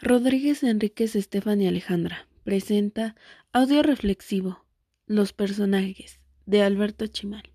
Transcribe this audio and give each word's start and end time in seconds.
Rodríguez 0.00 0.62
Enríquez 0.62 1.16
Estefan 1.16 1.60
y 1.60 1.66
Alejandra 1.66 2.28
presenta 2.44 3.16
Audio 3.52 3.82
Reflexivo 3.82 4.64
Los 5.06 5.32
personajes 5.32 6.20
de 6.46 6.62
Alberto 6.62 7.08
Chimal. 7.08 7.52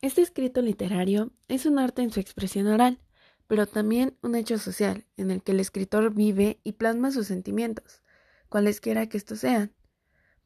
Este 0.00 0.22
escrito 0.22 0.62
literario 0.62 1.30
es 1.46 1.66
un 1.66 1.78
arte 1.78 2.00
en 2.00 2.10
su 2.10 2.20
expresión 2.20 2.68
oral, 2.68 3.00
pero 3.48 3.66
también 3.66 4.16
un 4.22 4.34
hecho 4.34 4.56
social 4.56 5.04
en 5.18 5.30
el 5.30 5.42
que 5.42 5.52
el 5.52 5.60
escritor 5.60 6.14
vive 6.14 6.58
y 6.64 6.72
plasma 6.72 7.10
sus 7.10 7.26
sentimientos, 7.26 8.02
cualesquiera 8.48 9.06
que 9.06 9.18
estos 9.18 9.40
sean, 9.40 9.74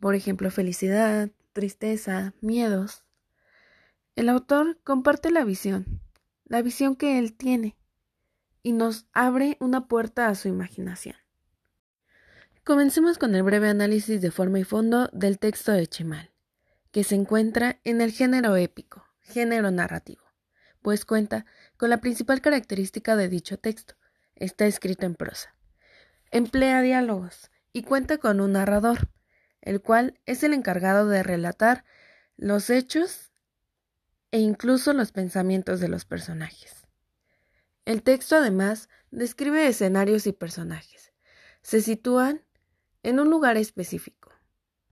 por 0.00 0.16
ejemplo, 0.16 0.50
felicidad, 0.50 1.30
tristeza, 1.52 2.34
miedos. 2.41 3.04
El 4.16 4.29
autor 4.29 4.80
comparte 4.82 5.30
la 5.30 5.45
visión, 5.45 6.00
la 6.46 6.62
visión 6.62 6.96
que 6.96 7.20
él 7.20 7.32
tiene, 7.32 7.77
y 8.64 8.72
nos 8.72 9.06
abre 9.12 9.56
una 9.60 9.86
puerta 9.86 10.26
a 10.26 10.34
su 10.34 10.48
imaginación. 10.48 11.14
Comencemos 12.64 13.18
con 13.18 13.34
el 13.34 13.42
breve 13.42 13.68
análisis 13.68 14.22
de 14.22 14.30
forma 14.30 14.59
y 14.59 14.64
fondo 14.64 15.10
del 15.12 15.38
texto 15.38 15.70
de 15.70 15.86
Chemal, 15.86 16.32
que 16.91 17.05
se 17.05 17.14
encuentra 17.14 17.78
en 17.84 18.00
el 18.00 18.10
género 18.10 18.56
épico, 18.56 19.05
género 19.20 19.70
narrativo, 19.70 20.24
pues 20.80 21.05
cuenta 21.05 21.45
con 21.77 21.91
la 21.91 21.98
principal 21.98 22.41
característica 22.41 23.16
de 23.16 23.28
dicho 23.28 23.58
texto, 23.58 23.96
está 24.34 24.64
escrito 24.64 25.05
en 25.05 25.14
prosa. 25.14 25.55
Emplea 26.30 26.80
diálogos 26.80 27.50
y 27.74 27.83
cuenta 27.83 28.16
con 28.16 28.41
un 28.41 28.52
narrador, 28.52 29.10
el 29.60 29.83
cual 29.83 30.19
es 30.24 30.42
el 30.42 30.55
encargado 30.55 31.06
de 31.08 31.22
relatar 31.22 31.84
los 32.38 32.70
hechos 32.70 33.30
e 34.30 34.38
incluso 34.38 34.94
los 34.94 35.12
pensamientos 35.12 35.80
de 35.80 35.88
los 35.88 36.06
personajes. 36.06 36.84
El 37.84 38.02
texto 38.02 38.37
además 38.37 38.88
describe 39.11 39.66
escenarios 39.66 40.27
y 40.27 40.33
personajes. 40.33 41.12
Se 41.61 41.83
sitúan 41.83 42.41
en 43.02 43.20
un 43.20 43.29
lugar 43.29 43.59
específico. 43.59 44.33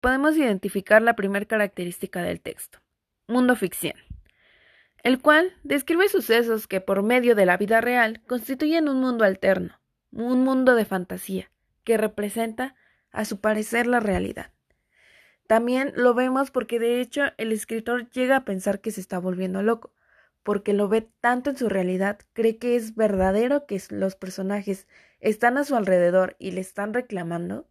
Podemos 0.02 0.36
identificar 0.36 1.02
la 1.02 1.16
primera 1.16 1.46
característica 1.46 2.22
del 2.22 2.42
texto, 2.42 2.80
mundo 3.28 3.56
ficción, 3.56 3.96
el 5.04 5.22
cual 5.22 5.54
describe 5.64 6.10
sucesos 6.10 6.68
que 6.68 6.82
por 6.82 7.02
medio 7.02 7.34
de 7.34 7.46
la 7.46 7.56
vida 7.56 7.80
real 7.80 8.22
constituyen 8.28 8.90
un 8.90 9.00
mundo 9.00 9.24
alterno, 9.24 9.80
un 10.12 10.44
mundo 10.44 10.76
de 10.76 10.86
fantasía, 10.86 11.50
que 11.84 11.98
representa, 11.98 12.76
a 13.12 13.26
su 13.26 13.40
parecer, 13.40 13.88
la 13.88 14.00
realidad. 14.00 14.52
También 15.48 15.94
lo 15.96 16.14
vemos 16.14 16.52
porque 16.52 16.80
de 16.80 17.02
hecho 17.02 17.24
el 17.38 17.52
escritor 17.52 18.10
llega 18.12 18.38
a 18.38 18.46
pensar 18.46 18.80
que 18.82 18.92
se 18.92 19.02
está 19.02 19.20
volviendo 19.20 19.62
loco, 19.62 19.94
porque 20.44 20.74
lo 20.74 20.88
ve 20.88 21.08
tanto 21.22 21.52
en 21.52 21.58
su 21.58 21.70
realidad, 21.70 22.20
cree 22.34 22.58
que 22.58 22.76
es 22.76 22.96
verdadero 22.96 23.66
que 23.66 23.82
los 23.90 24.16
personajes 24.16 24.88
están 25.20 25.58
a 25.58 25.64
su 25.64 25.76
alrededor 25.76 26.36
y 26.40 26.52
le 26.52 26.62
están 26.62 26.94
reclamando, 26.94 27.68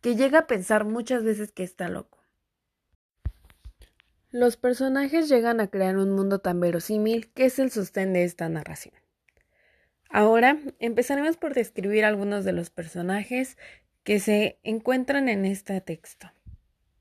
que 0.00 0.14
llega 0.14 0.40
a 0.40 0.46
pensar 0.46 0.84
muchas 0.84 1.24
veces 1.24 1.50
que 1.50 1.62
está 1.62 1.88
loco. 1.88 2.18
Los 4.30 4.58
personajes 4.58 5.28
llegan 5.28 5.60
a 5.60 5.68
crear 5.68 5.96
un 5.96 6.10
mundo 6.10 6.40
tan 6.40 6.60
verosímil 6.60 7.32
que 7.32 7.46
es 7.46 7.58
el 7.58 7.70
sostén 7.70 8.12
de 8.12 8.24
esta 8.24 8.48
narración. 8.48 8.94
Ahora 10.10 10.58
empezaremos 10.78 11.38
por 11.38 11.54
describir 11.54 12.04
algunos 12.04 12.44
de 12.44 12.52
los 12.52 12.68
personajes 12.68 13.56
que 14.04 14.20
se 14.20 14.58
encuentran 14.62 15.28
en 15.28 15.46
este 15.46 15.80
texto. 15.80 16.30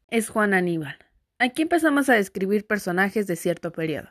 Es 0.10 0.30
Juan 0.30 0.54
Aníbal. 0.54 0.98
Aquí 1.40 1.64
empezamos 1.64 2.10
a 2.10 2.16
describir 2.16 2.66
personajes 2.66 3.28
de 3.28 3.36
cierto 3.36 3.72
periodo 3.74 4.10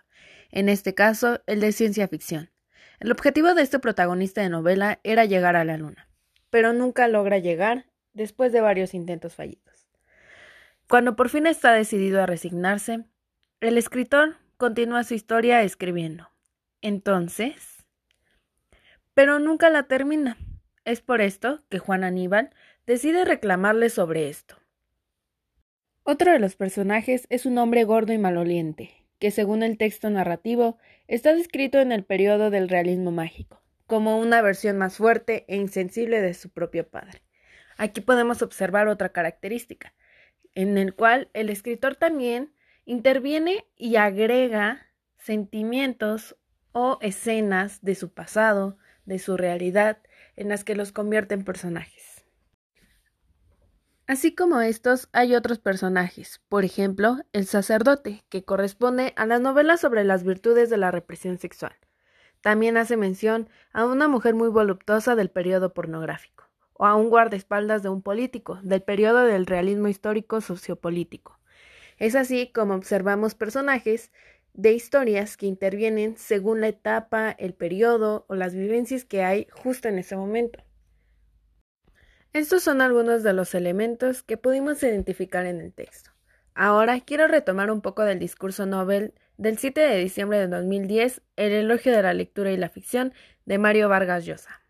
en 0.56 0.70
este 0.70 0.94
caso 0.94 1.42
el 1.46 1.60
de 1.60 1.70
ciencia 1.70 2.08
ficción. 2.08 2.50
El 2.98 3.12
objetivo 3.12 3.52
de 3.52 3.60
este 3.60 3.78
protagonista 3.78 4.40
de 4.40 4.48
novela 4.48 5.00
era 5.04 5.26
llegar 5.26 5.54
a 5.54 5.66
la 5.66 5.76
Luna, 5.76 6.08
pero 6.48 6.72
nunca 6.72 7.08
logra 7.08 7.36
llegar 7.36 7.84
después 8.14 8.52
de 8.52 8.62
varios 8.62 8.94
intentos 8.94 9.34
fallidos. 9.34 9.86
Cuando 10.88 11.14
por 11.14 11.28
fin 11.28 11.46
está 11.46 11.74
decidido 11.74 12.22
a 12.22 12.26
resignarse, 12.26 13.04
el 13.60 13.76
escritor 13.76 14.36
continúa 14.56 15.04
su 15.04 15.12
historia 15.12 15.62
escribiendo. 15.62 16.30
Entonces... 16.80 17.84
Pero 19.12 19.38
nunca 19.38 19.68
la 19.68 19.82
termina. 19.82 20.38
Es 20.86 21.02
por 21.02 21.20
esto 21.20 21.64
que 21.68 21.78
Juan 21.78 22.02
Aníbal 22.02 22.50
decide 22.86 23.26
reclamarle 23.26 23.90
sobre 23.90 24.30
esto. 24.30 24.56
Otro 26.02 26.32
de 26.32 26.38
los 26.38 26.56
personajes 26.56 27.26
es 27.28 27.44
un 27.44 27.58
hombre 27.58 27.84
gordo 27.84 28.14
y 28.14 28.18
maloliente, 28.18 29.05
que 29.18 29.30
según 29.30 29.62
el 29.62 29.78
texto 29.78 30.10
narrativo 30.10 30.78
está 31.08 31.34
descrito 31.34 31.78
en 31.80 31.92
el 31.92 32.04
periodo 32.04 32.50
del 32.50 32.68
realismo 32.68 33.10
mágico, 33.10 33.62
como 33.86 34.18
una 34.18 34.42
versión 34.42 34.78
más 34.78 34.96
fuerte 34.96 35.44
e 35.48 35.56
insensible 35.56 36.20
de 36.20 36.34
su 36.34 36.50
propio 36.50 36.88
padre. 36.88 37.22
Aquí 37.76 38.00
podemos 38.00 38.42
observar 38.42 38.88
otra 38.88 39.10
característica, 39.10 39.94
en 40.54 40.78
el 40.78 40.94
cual 40.94 41.30
el 41.34 41.50
escritor 41.50 41.96
también 41.96 42.52
interviene 42.84 43.66
y 43.76 43.96
agrega 43.96 44.86
sentimientos 45.16 46.36
o 46.72 46.98
escenas 47.00 47.82
de 47.82 47.94
su 47.94 48.12
pasado, 48.12 48.78
de 49.04 49.18
su 49.18 49.36
realidad, 49.36 49.98
en 50.36 50.48
las 50.48 50.64
que 50.64 50.74
los 50.74 50.92
convierte 50.92 51.34
en 51.34 51.44
personajes. 51.44 52.15
Así 54.08 54.36
como 54.36 54.60
estos, 54.60 55.08
hay 55.12 55.34
otros 55.34 55.58
personajes, 55.58 56.40
por 56.48 56.64
ejemplo, 56.64 57.16
el 57.32 57.44
sacerdote, 57.44 58.24
que 58.28 58.44
corresponde 58.44 59.12
a 59.16 59.26
las 59.26 59.40
novelas 59.40 59.80
sobre 59.80 60.04
las 60.04 60.22
virtudes 60.22 60.70
de 60.70 60.76
la 60.76 60.92
represión 60.92 61.38
sexual. 61.38 61.74
También 62.40 62.76
hace 62.76 62.96
mención 62.96 63.48
a 63.72 63.84
una 63.84 64.06
mujer 64.06 64.36
muy 64.36 64.48
voluptuosa 64.48 65.16
del 65.16 65.28
periodo 65.28 65.74
pornográfico, 65.74 66.44
o 66.74 66.86
a 66.86 66.94
un 66.94 67.10
guardaespaldas 67.10 67.82
de 67.82 67.88
un 67.88 68.00
político, 68.00 68.60
del 68.62 68.80
periodo 68.80 69.24
del 69.24 69.44
realismo 69.44 69.88
histórico 69.88 70.40
sociopolítico. 70.40 71.40
Es 71.98 72.14
así 72.14 72.52
como 72.52 72.76
observamos 72.76 73.34
personajes 73.34 74.12
de 74.54 74.72
historias 74.72 75.36
que 75.36 75.46
intervienen 75.46 76.16
según 76.16 76.60
la 76.60 76.68
etapa, 76.68 77.32
el 77.32 77.54
periodo 77.54 78.24
o 78.28 78.36
las 78.36 78.54
vivencias 78.54 79.04
que 79.04 79.24
hay 79.24 79.48
justo 79.50 79.88
en 79.88 79.98
ese 79.98 80.14
momento. 80.14 80.62
Estos 82.36 82.64
son 82.64 82.82
algunos 82.82 83.22
de 83.22 83.32
los 83.32 83.54
elementos 83.54 84.22
que 84.22 84.36
pudimos 84.36 84.82
identificar 84.82 85.46
en 85.46 85.58
el 85.58 85.72
texto. 85.72 86.10
Ahora 86.54 87.00
quiero 87.00 87.28
retomar 87.28 87.70
un 87.70 87.80
poco 87.80 88.02
del 88.02 88.18
discurso 88.18 88.66
Nobel 88.66 89.14
del 89.38 89.56
7 89.56 89.80
de 89.80 89.96
diciembre 89.96 90.36
de 90.40 90.46
2010, 90.46 91.22
El 91.36 91.52
elogio 91.52 91.92
de 91.92 92.02
la 92.02 92.12
lectura 92.12 92.52
y 92.52 92.58
la 92.58 92.68
ficción, 92.68 93.14
de 93.46 93.56
Mario 93.56 93.88
Vargas 93.88 94.26
Llosa. 94.26 94.60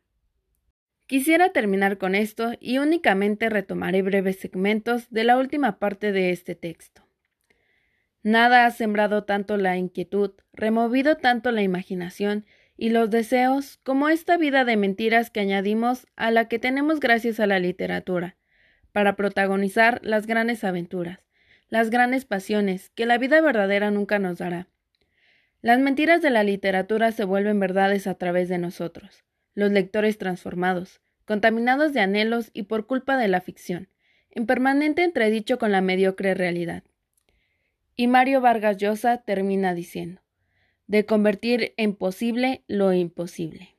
Quisiera 1.08 1.50
terminar 1.50 1.98
con 1.98 2.14
esto 2.14 2.52
y 2.60 2.78
únicamente 2.78 3.50
retomaré 3.50 4.02
breves 4.02 4.38
segmentos 4.38 5.10
de 5.10 5.24
la 5.24 5.36
última 5.36 5.80
parte 5.80 6.12
de 6.12 6.30
este 6.30 6.54
texto. 6.54 7.02
Nada 8.22 8.66
ha 8.66 8.70
sembrado 8.70 9.24
tanto 9.24 9.56
la 9.56 9.76
inquietud, 9.76 10.34
removido 10.52 11.16
tanto 11.16 11.50
la 11.50 11.62
imaginación 11.62 12.46
y 12.76 12.90
los 12.90 13.10
deseos 13.10 13.78
como 13.82 14.08
esta 14.08 14.36
vida 14.36 14.64
de 14.64 14.76
mentiras 14.76 15.30
que 15.30 15.40
añadimos 15.40 16.06
a 16.16 16.30
la 16.30 16.48
que 16.48 16.58
tenemos 16.58 17.00
gracias 17.00 17.40
a 17.40 17.46
la 17.46 17.58
literatura, 17.58 18.36
para 18.92 19.16
protagonizar 19.16 20.00
las 20.02 20.26
grandes 20.26 20.64
aventuras, 20.64 21.20
las 21.68 21.90
grandes 21.90 22.24
pasiones 22.24 22.90
que 22.90 23.06
la 23.06 23.18
vida 23.18 23.40
verdadera 23.40 23.90
nunca 23.90 24.18
nos 24.18 24.38
dará. 24.38 24.68
Las 25.62 25.80
mentiras 25.80 26.22
de 26.22 26.30
la 26.30 26.44
literatura 26.44 27.12
se 27.12 27.24
vuelven 27.24 27.58
verdades 27.58 28.06
a 28.06 28.14
través 28.14 28.48
de 28.48 28.58
nosotros, 28.58 29.24
los 29.54 29.72
lectores 29.72 30.18
transformados, 30.18 31.00
contaminados 31.24 31.92
de 31.92 32.00
anhelos 32.00 32.50
y 32.52 32.64
por 32.64 32.86
culpa 32.86 33.16
de 33.16 33.28
la 33.28 33.40
ficción, 33.40 33.88
en 34.30 34.46
permanente 34.46 35.02
entredicho 35.02 35.58
con 35.58 35.72
la 35.72 35.80
mediocre 35.80 36.34
realidad. 36.34 36.84
Y 37.96 38.06
Mario 38.06 38.42
Vargas 38.42 38.76
Llosa 38.76 39.18
termina 39.18 39.74
diciendo 39.74 40.20
de 40.86 41.06
convertir 41.06 41.74
en 41.76 41.94
posible 41.94 42.64
lo 42.68 42.92
imposible. 42.92 43.75